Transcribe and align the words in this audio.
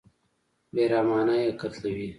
بېرحمانه 0.75 1.35
یې 1.41 1.49
قتلوي. 1.61 2.07